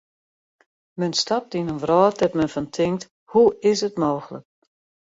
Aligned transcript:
Men 0.99 1.13
stapt 1.21 1.55
yn 1.59 1.71
in 1.73 1.81
wrâld 1.83 2.15
dêr't 2.19 2.37
men 2.37 2.53
fan 2.53 2.67
tinkt: 2.75 3.03
hoe 3.31 3.49
is 3.71 3.79
it 3.87 3.99
mooglik. 4.01 4.47